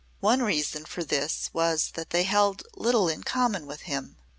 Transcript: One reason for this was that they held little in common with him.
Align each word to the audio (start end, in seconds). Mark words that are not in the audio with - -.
One 0.19 0.41
reason 0.41 0.85
for 0.85 1.03
this 1.03 1.51
was 1.53 1.91
that 1.93 2.09
they 2.09 2.23
held 2.23 2.63
little 2.75 3.07
in 3.07 3.21
common 3.23 3.67
with 3.67 3.81
him. 3.81 4.17